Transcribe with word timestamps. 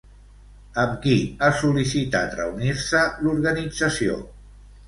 Amb 0.83 0.95
qui 1.03 1.13
ha 1.47 1.51
sol·licitat 1.59 2.35
reunir-se 2.39 3.05
l'organització? 3.27 4.21